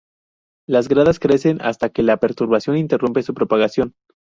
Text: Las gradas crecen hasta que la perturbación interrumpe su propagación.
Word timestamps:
Las 0.67 0.89
gradas 0.89 1.19
crecen 1.19 1.59
hasta 1.61 1.89
que 1.89 2.01
la 2.01 2.17
perturbación 2.17 2.75
interrumpe 2.75 3.21
su 3.21 3.35
propagación. 3.35 3.93